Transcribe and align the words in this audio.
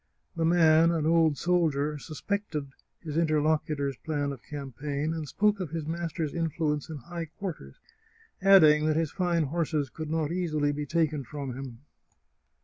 The 0.35 0.45
man, 0.45 0.89
an 0.89 1.05
old 1.05 1.37
soldier, 1.37 1.99
suspected 1.99 2.71
his 3.01 3.17
interlocutor's 3.17 3.97
plan 3.97 4.31
of 4.31 4.41
campaign, 4.41 5.13
and 5.13 5.27
spoke 5.27 5.59
of 5.59 5.69
his 5.69 5.85
mas 5.85 6.11
ter's 6.11 6.33
influence 6.33 6.89
in 6.89 6.97
high 6.97 7.25
quarters, 7.25 7.75
adding 8.41 8.87
that 8.87 8.95
his 8.95 9.11
fine 9.11 9.43
horses 9.43 9.91
could 9.91 10.09
not 10.09 10.31
easily 10.31 10.71
be 10.71 10.87
taken 10.87 11.23
from 11.23 11.53
him. 11.53 11.81